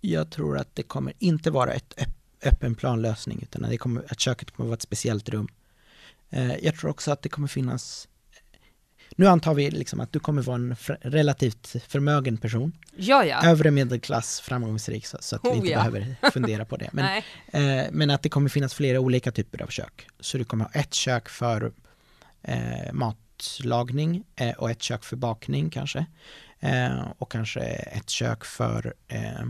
[0.00, 1.94] jag tror att det kommer inte vara ett
[2.42, 5.48] öppen planlösning utan det kommer, att köket kommer vara ett speciellt rum.
[6.32, 8.08] Uh, jag tror också att det kommer finnas
[9.16, 12.72] nu antar vi liksom att du kommer vara en relativt förmögen person.
[12.96, 13.44] Ja, ja.
[13.44, 15.78] Övre medelklass, framgångsrik, så, så att oh, vi inte ja.
[15.78, 16.90] behöver fundera på det.
[16.92, 20.06] Men, eh, men att det kommer finnas flera olika typer av kök.
[20.20, 21.72] Så du kommer ha ett kök för
[22.42, 26.06] eh, matlagning eh, och ett kök för bakning kanske.
[26.60, 29.44] Eh, och kanske ett kök för eh,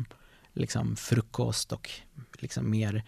[0.52, 1.90] liksom frukost och
[2.38, 3.04] liksom mer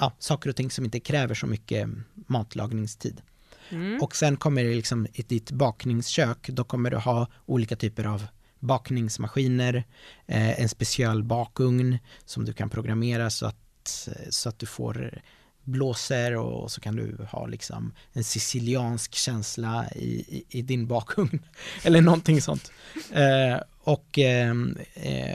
[0.00, 3.22] ja, saker och ting som inte kräver så mycket matlagningstid.
[3.70, 4.02] Mm.
[4.02, 8.26] Och sen kommer det liksom i ditt bakningskök, då kommer du ha olika typer av
[8.58, 9.84] bakningsmaskiner,
[10.26, 15.20] eh, en speciell bakugn som du kan programmera så att, så att du får
[15.64, 21.42] blåser och så kan du ha liksom en siciliansk känsla i, i, i din bakugn
[21.84, 22.72] eller någonting sånt.
[23.12, 24.54] Eh, och eh,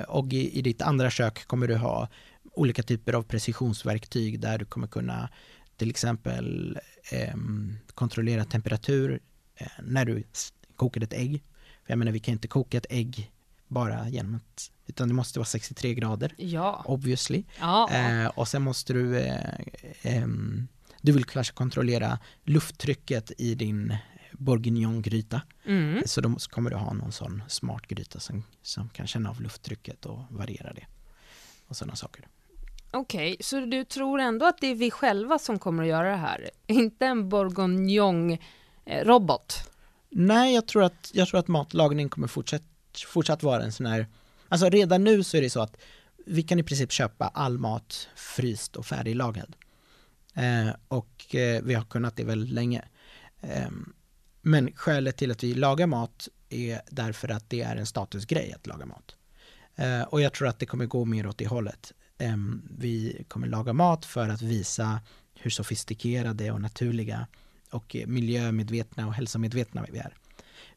[0.07, 2.07] och i, i ditt andra kök kommer du ha
[2.53, 5.29] olika typer av precisionsverktyg där du kommer kunna
[5.77, 6.94] till exempel eh,
[7.93, 9.19] kontrollera temperatur
[9.55, 10.23] eh, när du
[10.75, 11.43] kokar ett ägg.
[11.83, 13.31] För jag menar, vi kan inte koka ett ägg
[13.67, 16.33] bara genom att, utan det måste vara 63 grader.
[16.37, 16.83] Ja.
[16.85, 17.43] Obviously.
[17.59, 17.91] Ja.
[17.91, 19.59] Eh, och sen måste du, eh,
[20.01, 20.67] ehm,
[21.01, 23.97] du vill kanske kontrollera lufttrycket i din
[24.31, 25.41] bourguignongryta.
[25.65, 26.03] Mm.
[26.05, 30.05] Så då kommer du ha någon sån smart gryta som, som kan känna av lufttrycket
[30.05, 30.85] och variera det.
[31.67, 32.27] Och sådana saker.
[32.95, 36.15] Okej, så du tror ändå att det är vi själva som kommer att göra det
[36.15, 36.49] här?
[36.67, 39.53] Inte en bourgognon-robot?
[39.57, 39.63] Eh,
[40.09, 42.63] Nej, jag tror att, jag tror att matlagning kommer fortsatt,
[43.07, 44.07] fortsatt vara en sån här,
[44.49, 45.77] alltså redan nu så är det så att
[46.25, 49.55] vi kan i princip köpa all mat fryst och färdiglagad.
[50.33, 52.85] Eh, och eh, vi har kunnat det väldigt länge.
[53.41, 53.69] Eh,
[54.41, 58.67] men skälet till att vi lagar mat är därför att det är en statusgrej att
[58.67, 59.15] laga mat.
[59.75, 61.93] Eh, och jag tror att det kommer gå mer åt det hållet.
[62.17, 65.01] Ehm, vi kommer laga mat för att visa
[65.35, 67.27] hur sofistikerade och naturliga
[67.71, 70.13] och miljömedvetna och hälsomedvetna vi är.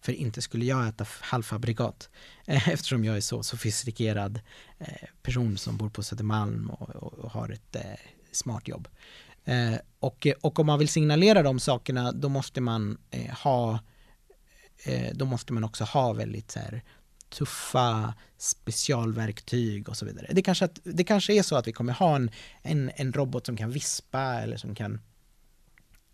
[0.00, 2.10] För inte skulle jag äta halvfabrikat
[2.46, 4.40] eh, eftersom jag är så sofistikerad
[4.78, 7.82] eh, person som bor på Södermalm och, och, och har ett eh,
[8.32, 8.88] smart jobb.
[9.44, 13.78] Eh, och, och om man vill signalera de sakerna då måste man eh, ha
[14.84, 16.82] eh, då måste man också ha väldigt så här,
[17.28, 20.26] tuffa specialverktyg och så vidare.
[20.30, 22.30] Det kanske, att, det kanske är så att vi kommer ha en,
[22.62, 25.00] en, en robot som kan vispa eller som kan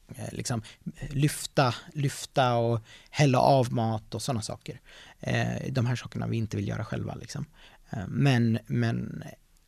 [0.08, 0.62] eh, liksom
[0.96, 4.80] eh, lyfta, lyfta och hälla av mat och sådana saker.
[5.20, 7.14] Eh, de här sakerna vi inte vill göra själva.
[7.14, 7.46] Liksom.
[7.90, 9.24] Eh, men, men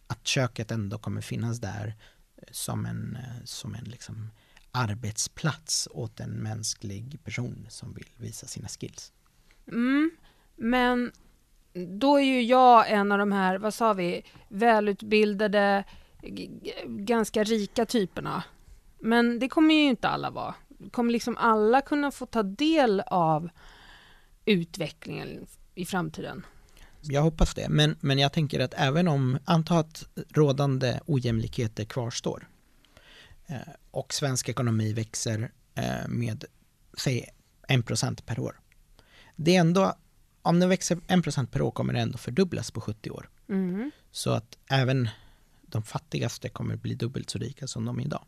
[0.07, 1.95] att köket ändå kommer finnas där
[2.37, 4.31] eh, som en, eh, som en liksom
[4.71, 9.13] arbetsplats åt en mänsklig person som vill visa sina skills.
[9.69, 10.11] Mm,
[10.57, 11.13] men
[11.77, 15.85] då är ju jag en av de här, vad sa vi, välutbildade,
[16.87, 18.43] ganska rika typerna.
[18.99, 20.55] Men det kommer ju inte alla vara.
[20.91, 23.49] Kommer liksom alla kunna få ta del av
[24.45, 26.47] utvecklingen i framtiden?
[27.01, 32.49] Jag hoppas det, men, men jag tänker att även om, anta att rådande ojämlikheter kvarstår
[33.47, 33.57] eh,
[33.91, 36.45] och svensk ekonomi växer eh, med,
[36.99, 37.29] säg,
[37.69, 38.61] 1% per år.
[39.37, 39.95] Det är ändå
[40.47, 43.31] om den växer 1% per år kommer det ändå fördubblas på 70 år.
[43.49, 43.91] Mm.
[44.11, 45.09] Så att även
[45.63, 48.25] de fattigaste kommer bli dubbelt så rika som de är idag.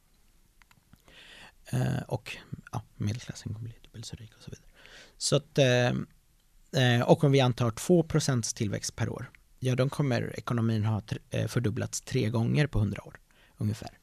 [1.67, 2.37] Eh, och
[2.73, 4.67] ja, medelklassen kommer bli dubbelt så rik och så vidare.
[5.17, 10.39] Så att, eh, eh och om vi antar 2% tillväxt per år, ja då kommer
[10.39, 13.21] ekonomin ha eh, fördubblats tre gånger på 100 år
[13.57, 13.99] ungefär.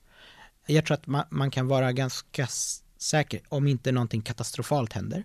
[0.65, 2.47] Jag tror att man, man kan vara ganska
[2.97, 5.23] säker, om inte någonting katastrofalt händer,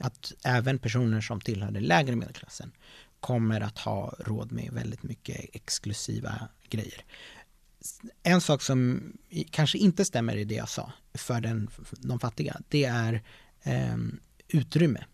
[0.00, 2.72] att även personer som tillhör den lägre medelklassen
[3.20, 7.04] kommer att ha råd med väldigt mycket exklusiva grejer.
[8.22, 9.02] En sak som
[9.50, 13.22] kanske inte stämmer i det jag sa för den, de fattiga, det är
[13.62, 13.96] eh,
[14.48, 15.04] utrymme.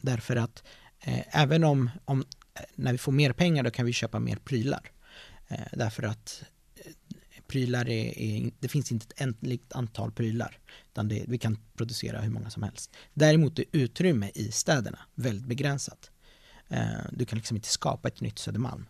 [0.00, 0.64] Därför att
[1.00, 2.24] eh, även om, om
[2.74, 4.90] när vi får mer pengar då kan vi köpa mer prylar.
[5.48, 6.44] Eh, därför att
[7.46, 10.58] prylar är, är, det finns inte ett ändligt antal prylar.
[10.92, 12.96] Utan det, vi kan producera hur många som helst.
[13.14, 16.10] Däremot är utrymme i städerna väldigt begränsat.
[16.68, 18.86] Eh, du kan liksom inte skapa ett nytt Södermalm.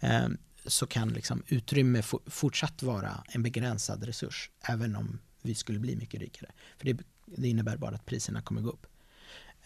[0.00, 0.28] Eh,
[0.66, 6.20] så kan liksom utrymme fortsatt vara en begränsad resurs, även om vi skulle bli mycket
[6.20, 6.50] rikare.
[6.78, 8.86] För det, det innebär bara att priserna kommer gå upp.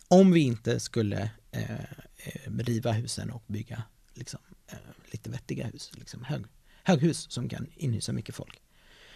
[0.09, 1.81] Om vi inte skulle eh,
[2.17, 3.83] eh riva husen och bygga
[4.15, 4.77] liksom, eh,
[5.11, 6.45] lite vettiga hus, liksom hög,
[6.83, 8.61] höghus som kan inhysa mycket folk.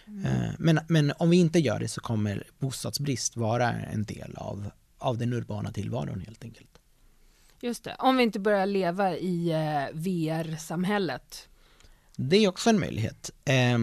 [0.07, 0.53] Mm.
[0.59, 5.17] Men, men om vi inte gör det så kommer bostadsbrist vara en del av, av
[5.17, 6.69] den urbana tillvaron helt enkelt.
[7.61, 11.49] Just det, om vi inte börjar leva i eh, VR-samhället.
[12.15, 13.75] Det är också en möjlighet eh,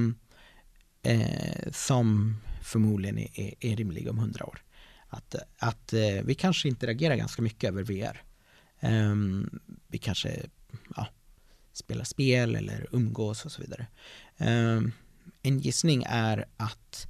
[1.03, 4.63] eh, som förmodligen är, är, är, rimlig om hundra år.
[5.09, 8.23] Att, att eh, vi kanske interagerar ganska mycket över VR.
[8.81, 10.41] Ehm, vi kanske
[10.97, 11.07] ja,
[11.77, 13.87] spela spel eller umgås och så vidare.
[14.37, 14.93] Ehm,
[15.43, 17.07] en gissning är att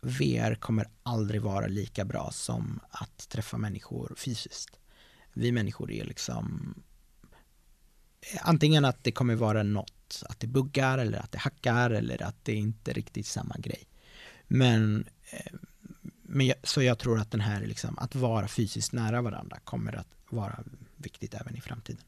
[0.00, 4.78] VR kommer aldrig vara lika bra som att träffa människor fysiskt.
[5.32, 6.74] Vi människor är liksom
[8.40, 12.44] antingen att det kommer vara något, att det buggar eller att det hackar eller att
[12.44, 13.88] det inte är riktigt samma grej.
[14.46, 15.58] Men, ehm,
[16.22, 19.92] men jag, så jag tror att den här liksom, att vara fysiskt nära varandra kommer
[19.92, 20.64] att vara
[20.96, 22.04] viktigt även i framtiden.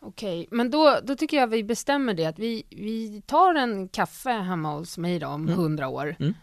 [0.00, 4.30] Okej, men då, då tycker jag vi bestämmer det att vi, vi tar en kaffe
[4.30, 5.58] hemma hos mig då om mm.
[5.58, 5.94] hundra mm.
[5.94, 6.16] år.
[6.18, 6.34] Mm.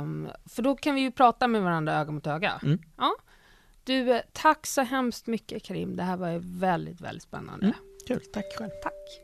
[0.00, 2.60] Um, för då kan vi ju prata med varandra öga mot öga.
[2.62, 2.78] Mm.
[2.96, 3.14] Ja.
[3.84, 5.96] Du, tack så hemskt mycket Karim.
[5.96, 7.66] Det här var väldigt, väldigt spännande.
[7.66, 7.76] Mm.
[8.08, 8.70] Kul, tack själv.
[8.82, 9.22] Tack.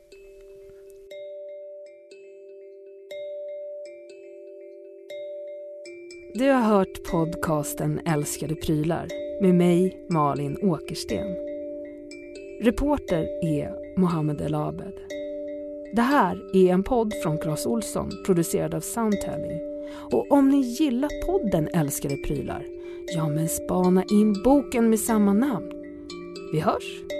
[6.35, 9.09] Du har hört podcasten Älskade prylar
[9.43, 11.48] med mig, Malin Åkersten.
[12.61, 14.93] Reporter är Mohammed El Abed.
[15.93, 19.61] Det här är en podd från Clas Olsson producerad av Soundtelling.
[20.13, 22.67] Och om ni gillar podden Älskade prylar,
[23.15, 25.73] ja men spana in boken med samma namn.
[26.53, 27.18] Vi hörs!